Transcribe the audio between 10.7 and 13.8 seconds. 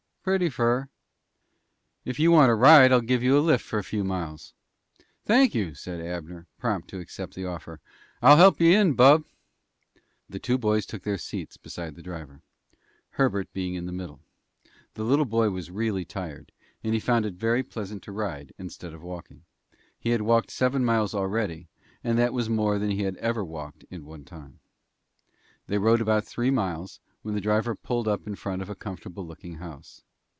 took their seats beside the driver, Herbert being